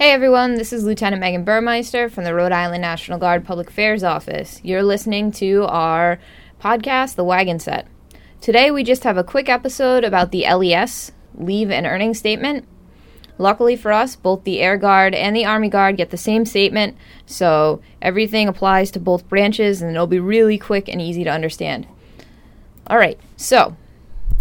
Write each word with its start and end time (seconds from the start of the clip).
Hey 0.00 0.12
everyone, 0.12 0.54
this 0.54 0.72
is 0.72 0.82
Lieutenant 0.82 1.20
Megan 1.20 1.44
Burmeister 1.44 2.08
from 2.08 2.24
the 2.24 2.34
Rhode 2.34 2.52
Island 2.52 2.80
National 2.80 3.18
Guard 3.18 3.44
Public 3.44 3.68
Affairs 3.68 4.02
Office. 4.02 4.58
You're 4.64 4.82
listening 4.82 5.30
to 5.32 5.64
our 5.64 6.18
podcast, 6.58 7.16
The 7.16 7.24
Wagon 7.24 7.58
Set. 7.58 7.86
Today 8.40 8.70
we 8.70 8.82
just 8.82 9.04
have 9.04 9.18
a 9.18 9.22
quick 9.22 9.50
episode 9.50 10.02
about 10.02 10.32
the 10.32 10.46
LES, 10.50 11.12
Leave 11.34 11.70
and 11.70 11.84
Earning 11.84 12.14
Statement. 12.14 12.66
Luckily 13.36 13.76
for 13.76 13.92
us, 13.92 14.16
both 14.16 14.44
the 14.44 14.60
Air 14.60 14.78
Guard 14.78 15.14
and 15.14 15.36
the 15.36 15.44
Army 15.44 15.68
Guard 15.68 15.98
get 15.98 16.08
the 16.08 16.16
same 16.16 16.46
statement, 16.46 16.96
so 17.26 17.82
everything 18.00 18.48
applies 18.48 18.90
to 18.92 19.00
both 19.00 19.28
branches 19.28 19.82
and 19.82 19.90
it'll 19.90 20.06
be 20.06 20.18
really 20.18 20.56
quick 20.56 20.88
and 20.88 21.02
easy 21.02 21.24
to 21.24 21.30
understand. 21.30 21.86
Alright, 22.88 23.20
so 23.36 23.76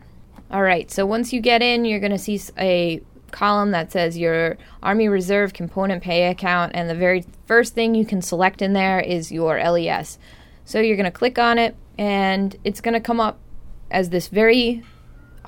All 0.51 0.61
right, 0.61 0.89
so 0.91 1.05
once 1.05 1.33
you 1.33 1.41
get 1.41 1.61
in, 1.61 1.85
you're 1.85 1.99
going 1.99 2.11
to 2.11 2.17
see 2.17 2.39
a 2.57 3.01
column 3.31 3.71
that 3.71 3.91
says 3.91 4.17
your 4.17 4.57
Army 4.81 5.09
Reserve 5.09 5.53
component 5.53 6.03
pay 6.03 6.29
account, 6.29 6.71
and 6.75 6.89
the 6.89 6.95
very 6.95 7.25
first 7.47 7.73
thing 7.73 7.95
you 7.95 8.05
can 8.05 8.21
select 8.21 8.61
in 8.61 8.73
there 8.73 8.99
is 8.99 9.31
your 9.31 9.57
LES. 9.57 10.19
So 10.63 10.79
you're 10.79 10.95
going 10.95 11.05
to 11.05 11.11
click 11.11 11.37
on 11.37 11.57
it, 11.57 11.75
and 11.97 12.55
it's 12.63 12.79
going 12.79 12.93
to 12.93 12.99
come 12.99 13.19
up 13.19 13.39
as 13.91 14.09
this 14.09 14.27
very 14.27 14.83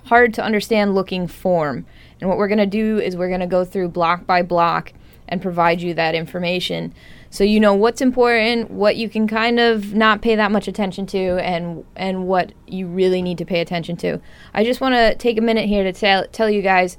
hard 0.07 0.33
to 0.35 0.43
understand 0.43 0.95
looking 0.95 1.27
form. 1.27 1.85
And 2.19 2.29
what 2.29 2.37
we're 2.37 2.47
going 2.47 2.57
to 2.57 2.65
do 2.65 2.99
is 2.99 3.15
we're 3.15 3.27
going 3.29 3.41
to 3.41 3.47
go 3.47 3.63
through 3.63 3.89
block 3.89 4.25
by 4.25 4.41
block 4.41 4.93
and 5.27 5.41
provide 5.41 5.81
you 5.81 5.93
that 5.93 6.15
information 6.15 6.93
so 7.29 7.43
you 7.43 7.59
know 7.59 7.73
what's 7.73 8.01
important, 8.01 8.71
what 8.71 8.95
you 8.95 9.09
can 9.09 9.27
kind 9.27 9.59
of 9.59 9.93
not 9.93 10.21
pay 10.21 10.35
that 10.35 10.51
much 10.51 10.67
attention 10.67 11.05
to 11.07 11.37
and 11.43 11.83
and 11.95 12.25
what 12.27 12.53
you 12.65 12.87
really 12.87 13.21
need 13.21 13.37
to 13.39 13.45
pay 13.45 13.59
attention 13.59 13.97
to. 13.97 14.21
I 14.53 14.63
just 14.63 14.79
want 14.79 14.95
to 14.95 15.15
take 15.15 15.37
a 15.37 15.41
minute 15.41 15.67
here 15.67 15.83
to 15.83 15.91
tell 15.91 16.25
tell 16.27 16.49
you 16.49 16.61
guys 16.61 16.97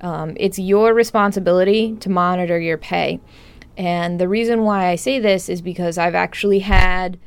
um, 0.00 0.34
it's 0.38 0.58
your 0.58 0.94
responsibility 0.94 1.96
to 1.96 2.10
monitor 2.10 2.58
your 2.58 2.78
pay. 2.78 3.20
And 3.76 4.20
the 4.20 4.28
reason 4.28 4.62
why 4.62 4.88
I 4.88 4.96
say 4.96 5.18
this 5.18 5.48
is 5.48 5.62
because 5.62 5.96
I've 5.96 6.14
actually 6.14 6.60
had 6.60 7.18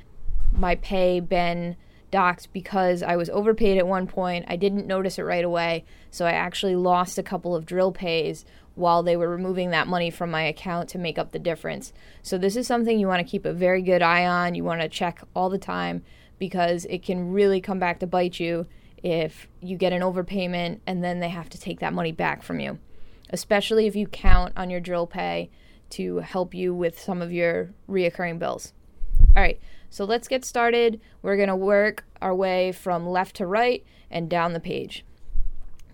my 0.52 0.76
pay 0.76 1.20
been 1.20 1.76
docked 2.14 2.54
because 2.54 3.02
I 3.02 3.16
was 3.16 3.28
overpaid 3.32 3.80
at 3.80 3.88
one 3.88 4.06
point. 4.06 4.46
I 4.48 4.56
didn't 4.56 4.86
notice 4.86 5.18
it 5.18 5.24
right 5.24 5.44
away, 5.44 5.84
so 6.12 6.28
I 6.28 6.34
actually 6.34 6.76
lost 6.76 7.18
a 7.18 7.24
couple 7.24 7.56
of 7.56 7.66
drill 7.66 7.92
pays 7.92 8.46
while 8.76 9.02
they 9.02 9.18
were 9.18 9.28
removing 9.28 9.72
that 9.72 9.88
money 9.88 10.12
from 10.12 10.30
my 10.30 10.44
account 10.44 10.90
to 10.90 11.00
make 11.00 11.18
up 11.18 11.32
the 11.32 11.40
difference. 11.40 11.92
So 12.22 12.38
this 12.38 12.56
is 12.56 12.68
something 12.68 13.00
you 13.00 13.08
want 13.08 13.26
to 13.26 13.32
keep 13.32 13.46
a 13.46 13.52
very 13.52 13.82
good 13.82 14.04
eye 14.04 14.28
on. 14.28 14.54
You 14.54 14.64
want 14.64 14.82
to 14.82 14.90
check 14.90 15.24
all 15.36 15.50
the 15.50 15.58
time 15.58 16.04
because 16.38 16.86
it 16.86 17.02
can 17.02 17.32
really 17.32 17.60
come 17.60 17.80
back 17.80 18.00
to 18.02 18.08
bite 18.08 18.40
you 18.40 18.68
if 19.02 19.48
you 19.60 19.76
get 19.76 19.92
an 19.92 20.04
overpayment 20.04 20.82
and 20.86 21.04
then 21.04 21.20
they 21.20 21.30
have 21.30 21.50
to 21.50 21.60
take 21.60 21.80
that 21.80 21.94
money 21.94 22.12
back 22.12 22.44
from 22.44 22.60
you. 22.60 22.78
Especially 23.32 23.88
if 23.88 23.96
you 23.96 24.06
count 24.06 24.54
on 24.56 24.70
your 24.70 24.80
drill 24.80 25.08
pay 25.08 25.50
to 25.90 26.18
help 26.18 26.54
you 26.54 26.76
with 26.76 27.00
some 27.00 27.24
of 27.24 27.32
your 27.32 27.72
reoccurring 27.90 28.38
bills. 28.38 28.72
All 29.36 29.42
right, 29.42 29.60
so 29.94 30.06
let's 30.06 30.28
get 30.28 30.44
started. 30.44 31.00
We're 31.22 31.36
going 31.36 31.50
to 31.50 31.56
work 31.56 32.04
our 32.20 32.34
way 32.34 32.72
from 32.72 33.08
left 33.08 33.36
to 33.36 33.46
right 33.46 33.86
and 34.10 34.28
down 34.28 34.54
the 34.54 34.60
page. 34.60 35.06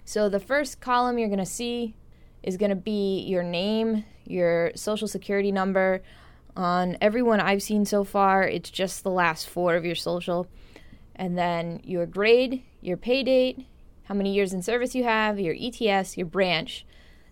So 0.05 0.29
the 0.29 0.39
first 0.39 0.79
column 0.79 1.17
you're 1.17 1.27
going 1.27 1.39
to 1.39 1.45
see 1.45 1.95
is 2.41 2.55
going 2.55 2.69
to 2.69 2.77
be 2.77 3.19
your 3.23 3.43
name, 3.43 4.05
your 4.25 4.71
social 4.73 5.09
security 5.09 5.51
number. 5.51 6.01
On 6.55 6.95
everyone 7.01 7.41
I've 7.41 7.61
seen 7.61 7.83
so 7.83 8.05
far, 8.05 8.43
it's 8.43 8.69
just 8.69 9.03
the 9.03 9.11
last 9.11 9.49
four 9.49 9.75
of 9.75 9.83
your 9.83 9.95
social. 9.95 10.47
And 11.13 11.37
then 11.37 11.81
your 11.83 12.05
grade, 12.05 12.63
your 12.79 12.95
pay 12.95 13.21
date, 13.21 13.65
how 14.03 14.15
many 14.15 14.33
years 14.33 14.53
in 14.53 14.61
service 14.61 14.95
you 14.95 15.03
have, 15.03 15.41
your 15.41 15.57
ETS, 15.59 16.15
your 16.15 16.27
branch. 16.27 16.85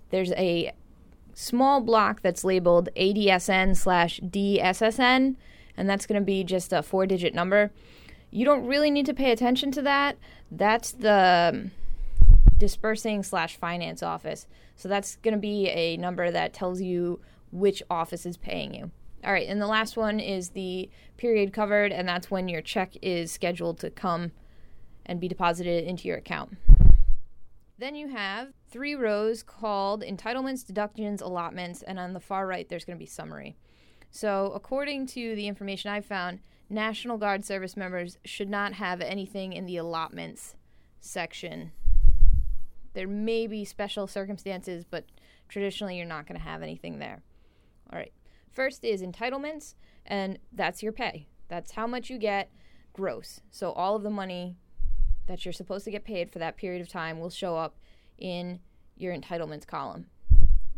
There's 0.10 0.34
a 0.34 0.74
small 1.34 1.80
block 1.80 2.24
that's 2.24 2.44
labeled 2.44 2.90
ADSN 2.98 3.78
slash 3.78 4.20
DSSN 4.20 5.38
and 5.78 5.90
that's 5.90 6.06
going 6.06 6.20
to 6.20 6.26
be 6.26 6.44
just 6.44 6.74
a 6.74 6.82
four 6.82 7.06
digit 7.06 7.34
number. 7.34 7.72
You 8.32 8.44
don't 8.44 8.66
really 8.66 8.92
need 8.92 9.06
to 9.06 9.14
pay 9.14 9.32
attention 9.32 9.72
to 9.72 9.82
that. 9.84 10.18
That's 10.52 10.92
the 10.92 11.52
um, 11.54 11.72
disbursing 12.58 13.24
slash 13.24 13.58
finance 13.58 14.04
office. 14.04 14.48
So 14.76 14.90
that's 14.90 15.16
going 15.18 15.34
to 15.34 15.40
be 15.40 15.70
a 15.70 15.96
number 15.98 16.32
that 16.32 16.54
tells 16.54 16.82
you 16.82 17.20
which 17.52 17.82
office 17.90 18.26
is 18.26 18.38
paying 18.38 18.74
you. 18.74 18.92
All 19.24 19.32
right, 19.32 19.48
and 19.48 19.62
the 19.62 19.68
last 19.68 19.98
one 19.98 20.20
is 20.20 20.50
the 20.50 20.90
period 21.18 21.52
covered, 21.52 21.92
and 21.92 22.08
that's 22.08 22.30
when 22.30 22.48
your 22.48 22.62
check 22.62 22.94
is 23.02 23.32
scheduled 23.32 23.80
to 23.80 23.90
come 23.90 24.32
and 25.06 25.20
be 25.20 25.28
deposited 25.28 25.86
into 25.86 26.08
your 26.08 26.18
account. 26.18 26.58
Then 27.80 27.96
you 27.96 28.08
have 28.08 28.50
three 28.70 28.96
rows 28.96 29.44
called 29.44 30.04
entitlements, 30.04 30.66
deductions, 30.66 31.22
allotments, 31.22 31.82
and 31.84 32.00
on 32.00 32.14
the 32.14 32.20
far 32.20 32.48
right, 32.48 32.68
there's 32.68 32.86
going 32.86 32.98
to 32.98 33.04
be 33.04 33.08
summary. 33.08 33.56
So, 34.12 34.52
according 34.56 35.08
to 35.08 35.36
the 35.36 35.48
information 35.48 35.92
I 35.92 36.02
found, 36.02 36.40
National 36.70 37.18
Guard 37.18 37.46
service 37.46 37.78
members 37.78 38.18
should 38.26 38.50
not 38.50 38.74
have 38.74 39.02
anything 39.02 39.54
in 39.54 39.66
the 39.66 39.78
allotments 39.78 40.56
section. 41.00 41.72
There 42.94 43.08
may 43.08 43.48
be 43.48 43.64
special 43.64 44.08
circumstances, 44.08 44.84
but 44.84 45.06
traditionally 45.48 45.98
you're 45.98 46.06
not 46.06 46.28
going 46.28 46.40
to 46.40 46.46
have 46.46 46.62
anything 46.62 47.00
there. 47.00 47.22
All 47.92 48.00
right. 48.00 48.12
First 48.52 48.84
is 48.84 49.02
entitlements, 49.02 49.76
and 50.06 50.40
that's 50.52 50.82
your 50.82 50.92
pay. 50.92 51.28
That's 51.48 51.72
how 51.72 51.88
much 51.88 52.10
you 52.10 52.18
get 52.18 52.52
gross. 52.94 53.42
So, 53.52 53.72
all 53.72 53.96
of 53.96 54.04
the 54.04 54.10
money 54.10 54.58
that 55.28 55.46
you're 55.46 55.54
supposed 55.54 55.86
to 55.86 55.92
get 55.92 56.04
paid 56.04 56.32
for 56.32 56.40
that 56.40 56.58
period 56.58 56.82
of 56.82 56.90
time 56.90 57.20
will 57.20 57.30
show 57.30 57.56
up 57.56 57.78
in 58.18 58.60
your 58.96 59.16
entitlements 59.16 59.68
column. 59.68 60.08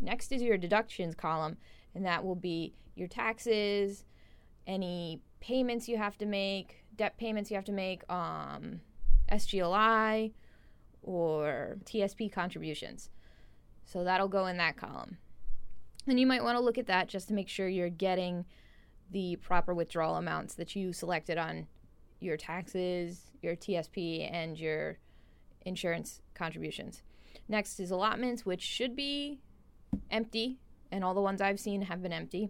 Next 0.01 0.31
is 0.31 0.41
your 0.41 0.57
deductions 0.57 1.15
column, 1.15 1.57
and 1.95 2.05
that 2.05 2.23
will 2.23 2.35
be 2.35 2.73
your 2.95 3.07
taxes, 3.07 4.05
any 4.67 5.21
payments 5.39 5.87
you 5.87 5.97
have 5.97 6.17
to 6.17 6.25
make, 6.25 6.83
debt 6.95 7.17
payments 7.17 7.49
you 7.49 7.55
have 7.55 7.65
to 7.65 7.71
make, 7.71 8.03
um, 8.11 8.81
SGLI, 9.31 10.33
or 11.01 11.77
TSP 11.85 12.31
contributions. 12.31 13.09
So 13.85 14.03
that'll 14.03 14.27
go 14.27 14.45
in 14.47 14.57
that 14.57 14.77
column. 14.77 15.17
And 16.07 16.19
you 16.19 16.27
might 16.27 16.43
want 16.43 16.57
to 16.57 16.63
look 16.63 16.77
at 16.77 16.87
that 16.87 17.07
just 17.07 17.27
to 17.29 17.33
make 17.33 17.49
sure 17.49 17.67
you're 17.67 17.89
getting 17.89 18.45
the 19.11 19.37
proper 19.37 19.73
withdrawal 19.73 20.15
amounts 20.15 20.55
that 20.55 20.75
you 20.75 20.93
selected 20.93 21.37
on 21.37 21.67
your 22.19 22.37
taxes, 22.37 23.31
your 23.41 23.55
TSP, 23.55 24.31
and 24.31 24.59
your 24.59 24.97
insurance 25.65 26.21
contributions. 26.33 27.01
Next 27.47 27.79
is 27.79 27.91
allotments, 27.91 28.45
which 28.45 28.61
should 28.61 28.95
be 28.95 29.39
empty, 30.11 30.59
and 30.91 31.03
all 31.03 31.13
the 31.13 31.21
ones 31.21 31.41
I've 31.41 31.59
seen 31.59 31.83
have 31.83 32.01
been 32.01 32.13
empty 32.13 32.49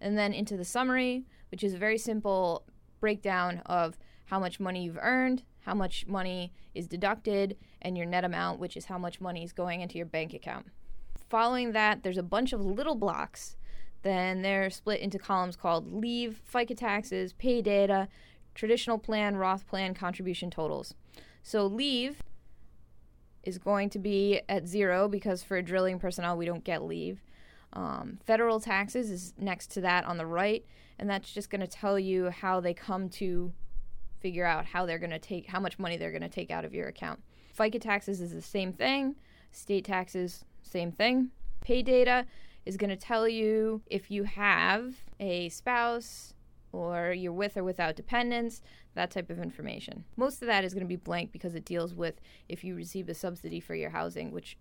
and 0.00 0.18
then 0.18 0.32
into 0.32 0.56
the 0.56 0.64
summary, 0.64 1.24
which 1.50 1.64
is 1.64 1.74
a 1.74 1.78
very 1.78 1.98
simple 1.98 2.64
breakdown 3.00 3.62
of 3.66 3.98
how 4.26 4.38
much 4.38 4.60
money 4.60 4.84
you've 4.84 4.98
earned, 5.00 5.42
how 5.60 5.74
much 5.74 6.06
money 6.06 6.52
is 6.74 6.86
deducted, 6.86 7.56
and 7.80 7.96
your 7.96 8.06
net 8.06 8.24
amount, 8.24 8.60
which 8.60 8.76
is 8.76 8.86
how 8.86 8.98
much 8.98 9.20
money 9.20 9.44
is 9.44 9.52
going 9.52 9.80
into 9.80 9.96
your 9.96 10.06
bank 10.06 10.34
account. 10.34 10.66
Following 11.28 11.72
that, 11.72 12.02
there's 12.02 12.18
a 12.18 12.22
bunch 12.22 12.52
of 12.52 12.60
little 12.64 12.94
blocks. 12.94 13.56
Then 14.02 14.42
they're 14.42 14.68
split 14.68 15.00
into 15.00 15.18
columns 15.18 15.56
called 15.56 15.90
leave, 15.90 16.42
FICA 16.52 16.76
taxes, 16.76 17.32
pay 17.32 17.62
data, 17.62 18.08
traditional 18.54 18.98
plan, 18.98 19.36
Roth 19.36 19.66
plan, 19.66 19.94
contribution 19.94 20.50
totals. 20.50 20.94
So 21.42 21.66
leave 21.66 22.22
is 23.42 23.58
going 23.58 23.90
to 23.90 23.98
be 23.98 24.40
at 24.48 24.66
zero 24.66 25.08
because 25.08 25.42
for 25.42 25.60
drilling 25.62 25.98
personnel, 25.98 26.36
we 26.36 26.46
don't 26.46 26.64
get 26.64 26.82
leave. 26.82 27.22
Um, 27.74 28.18
federal 28.24 28.60
taxes 28.60 29.10
is 29.10 29.34
next 29.38 29.70
to 29.72 29.80
that 29.82 30.04
on 30.04 30.16
the 30.16 30.26
right, 30.26 30.64
and 30.98 31.10
that's 31.10 31.32
just 31.32 31.50
going 31.50 31.60
to 31.60 31.66
tell 31.66 31.98
you 31.98 32.30
how 32.30 32.60
they 32.60 32.72
come 32.72 33.08
to 33.10 33.52
figure 34.20 34.46
out 34.46 34.64
how 34.64 34.86
they're 34.86 34.98
going 34.98 35.10
to 35.10 35.18
take 35.18 35.46
how 35.46 35.60
much 35.60 35.78
money 35.78 35.96
they're 35.96 36.10
going 36.10 36.22
to 36.22 36.28
take 36.28 36.50
out 36.50 36.64
of 36.64 36.72
your 36.72 36.88
account. 36.88 37.20
FICA 37.58 37.80
taxes 37.80 38.20
is 38.20 38.32
the 38.32 38.40
same 38.40 38.72
thing. 38.72 39.16
State 39.52 39.84
taxes, 39.84 40.44
same 40.62 40.90
thing. 40.90 41.30
Pay 41.60 41.82
data 41.82 42.26
is 42.64 42.76
going 42.76 42.90
to 42.90 42.96
tell 42.96 43.28
you 43.28 43.82
if 43.86 44.10
you 44.10 44.24
have 44.24 44.94
a 45.20 45.48
spouse 45.50 46.34
or 46.72 47.12
you're 47.12 47.32
with 47.32 47.56
or 47.56 47.64
without 47.64 47.96
dependents, 47.96 48.62
that 48.94 49.10
type 49.10 49.30
of 49.30 49.38
information. 49.38 50.04
Most 50.16 50.42
of 50.42 50.48
that 50.48 50.64
is 50.64 50.74
going 50.74 50.84
to 50.84 50.88
be 50.88 50.96
blank 50.96 51.30
because 51.30 51.54
it 51.54 51.64
deals 51.64 51.94
with 51.94 52.20
if 52.48 52.64
you 52.64 52.74
receive 52.74 53.08
a 53.08 53.14
subsidy 53.14 53.60
for 53.60 53.74
your 53.74 53.90
housing, 53.90 54.32
which 54.32 54.56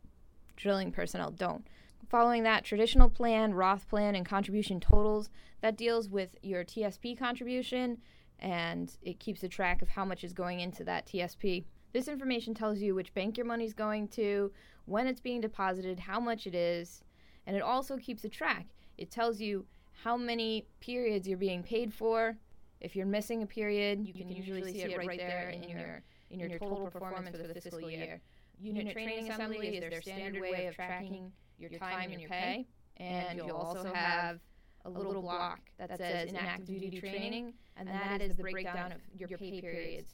drilling 0.55 0.91
personnel 0.91 1.31
don't. 1.31 1.65
Following 2.09 2.43
that, 2.43 2.63
traditional 2.63 3.09
plan, 3.09 3.53
Roth 3.53 3.87
plan, 3.87 4.15
and 4.15 4.25
contribution 4.25 4.79
totals 4.79 5.29
that 5.61 5.77
deals 5.77 6.09
with 6.09 6.35
your 6.41 6.63
TSP 6.63 7.17
contribution 7.17 7.97
and 8.39 8.97
it 9.01 9.19
keeps 9.19 9.43
a 9.43 9.47
track 9.47 9.81
of 9.81 9.87
how 9.87 10.03
much 10.03 10.23
is 10.23 10.33
going 10.33 10.59
into 10.59 10.83
that 10.83 11.05
TSP. 11.05 11.63
This 11.93 12.07
information 12.07 12.53
tells 12.53 12.79
you 12.79 12.93
which 12.93 13.13
bank 13.13 13.37
your 13.37 13.45
money 13.45 13.65
is 13.65 13.73
going 13.73 14.09
to, 14.09 14.51
when 14.85 15.07
it's 15.07 15.21
being 15.21 15.39
deposited, 15.39 15.99
how 15.99 16.19
much 16.19 16.45
it 16.45 16.55
is, 16.55 17.03
And 17.45 17.55
it 17.55 17.61
also 17.61 17.97
keeps 17.97 18.23
a 18.23 18.29
track. 18.29 18.67
It 18.97 19.11
tells 19.11 19.39
you 19.39 19.65
how 20.03 20.17
many 20.17 20.65
periods 20.79 21.27
you're 21.27 21.37
being 21.37 21.63
paid 21.63 21.93
for. 21.93 22.37
If 22.81 22.95
you're 22.95 23.05
missing 23.05 23.43
a 23.43 23.45
period, 23.45 24.05
you 24.05 24.13
can 24.13 24.29
usually 24.29 24.73
see 24.73 24.81
it 24.81 24.97
right 24.97 25.19
there 25.19 25.49
in 25.49 25.63
your 25.63 26.01
in 26.29 26.39
your 26.39 26.57
total 26.57 26.87
performance 26.87 27.37
for 27.37 27.47
the 27.47 27.53
fiscal 27.53 27.89
year. 27.89 28.19
Unit 28.59 28.91
training 28.91 29.29
assembly 29.29 29.77
is 29.77 29.89
their 29.89 30.01
standard 30.01 30.41
way 30.41 30.67
of 30.67 30.75
tracking 30.75 31.31
your 31.57 31.69
time 31.79 32.11
and 32.11 32.21
your 32.21 32.29
pay. 32.29 32.67
And 32.97 33.37
you'll 33.37 33.57
also 33.57 33.93
have 33.93 34.39
a 34.85 34.89
little 34.89 35.21
block 35.21 35.59
that 35.77 35.97
says 35.97 36.29
inactive 36.29 36.67
duty 36.67 36.99
training, 36.99 37.53
and 37.77 37.87
that 37.87 38.21
is 38.21 38.35
the 38.35 38.43
breakdown 38.43 38.91
of 38.91 38.99
your 39.17 39.29
pay 39.37 39.61
periods. 39.61 40.13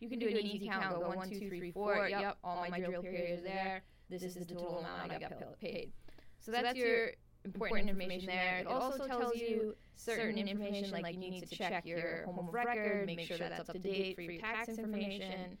You 0.00 0.08
can 0.08 0.18
do 0.18 0.28
an 0.28 0.38
easy 0.38 0.68
count, 0.68 0.98
go 0.98 1.08
one, 1.08 1.28
two, 1.28 1.48
three, 1.48 1.72
four. 1.72 2.08
Yep, 2.08 2.38
all 2.42 2.66
my 2.70 2.80
drill 2.80 3.02
periods 3.02 3.42
are 3.42 3.44
there. 3.44 3.82
This 4.08 4.22
is 4.22 4.34
the 4.34 4.44
total 4.44 4.78
amount 4.78 5.12
I 5.12 5.18
got 5.18 5.60
paid. 5.60 5.92
So 6.40 6.50
that's 6.50 6.76
your 6.76 7.10
important 7.44 7.88
information 7.90 8.26
there. 8.26 8.58
It 8.60 8.66
also 8.66 9.06
tells 9.06 9.36
you 9.36 9.74
certain 9.96 10.36
information, 10.38 10.90
like 10.90 11.14
you 11.14 11.20
need 11.20 11.46
to 11.48 11.54
check 11.54 11.84
your 11.86 12.24
home 12.24 12.48
of 12.48 12.54
record, 12.54 13.06
make 13.06 13.20
sure 13.20 13.38
that's 13.38 13.60
up 13.60 13.74
to 13.74 13.78
date 13.78 14.16
for 14.16 14.22
your 14.22 14.40
tax 14.40 14.68
information, 14.68 15.58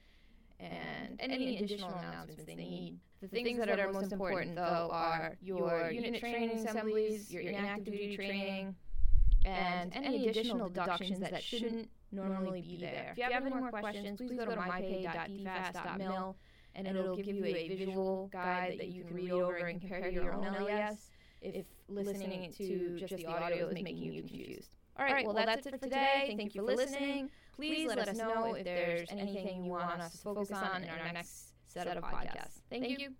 and 0.60 1.16
any 1.20 1.58
additional 1.58 1.94
announcements 1.94 2.44
they 2.44 2.54
need. 2.54 2.98
The 3.20 3.28
things 3.28 3.58
that 3.58 3.78
are 3.78 3.92
most 3.92 4.12
important, 4.12 4.56
though, 4.56 4.88
are 4.92 5.36
your 5.40 5.90
unit 5.90 6.20
training 6.20 6.50
assemblies, 6.66 7.30
your 7.30 7.42
inactive 7.42 7.92
duty 7.92 8.16
training, 8.16 8.74
and 9.44 9.92
any 9.94 10.28
additional 10.28 10.68
deductions 10.68 11.20
that 11.20 11.42
shouldn't 11.42 11.88
normally 12.12 12.62
be 12.62 12.78
there. 12.80 13.10
If 13.12 13.18
you 13.18 13.24
have 13.24 13.46
any 13.46 13.54
more 13.54 13.70
questions, 13.70 14.18
please 14.18 14.38
go 14.38 14.44
to 14.46 14.56
mypay.dfas.mil, 14.56 16.36
and 16.74 16.86
it'll 16.86 17.16
give 17.16 17.26
you 17.26 17.44
a 17.44 17.68
visual 17.68 18.28
guide 18.32 18.76
that 18.78 18.88
you 18.88 19.04
can 19.04 19.16
read 19.16 19.30
over 19.30 19.56
and 19.56 19.80
compare 19.80 20.02
to 20.02 20.12
your 20.12 20.32
own 20.32 20.64
LES 20.64 21.10
if 21.42 21.66
listening 21.88 22.52
to 22.52 22.96
just 22.98 23.16
the 23.16 23.26
audio 23.26 23.68
is 23.68 23.74
making 23.74 23.96
you 23.96 24.20
confused. 24.22 24.76
All 25.00 25.06
right, 25.06 25.24
well, 25.24 25.34
that's 25.34 25.66
it 25.66 25.70
for 25.70 25.78
today. 25.78 26.34
Thank 26.36 26.54
you 26.54 26.60
for 26.60 26.74
listening. 26.76 27.30
Please 27.56 27.88
let 27.88 27.98
us 28.08 28.16
know 28.16 28.54
if 28.54 28.64
there's 28.64 29.08
anything 29.10 29.64
you 29.64 29.70
want 29.70 30.00
us 30.00 30.12
to 30.12 30.18
focus 30.18 30.52
on 30.52 30.82
in 30.84 30.90
our 30.90 31.12
next 31.12 31.54
set 31.64 31.86
of 31.96 32.04
podcasts. 32.04 32.60
Thank 32.68 32.98
you. 32.98 33.14